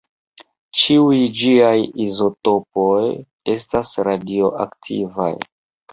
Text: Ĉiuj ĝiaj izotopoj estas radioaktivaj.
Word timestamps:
Ĉiuj 0.83 1.19
ĝiaj 1.41 1.75
izotopoj 2.05 3.05
estas 3.57 3.95
radioaktivaj. 4.09 5.33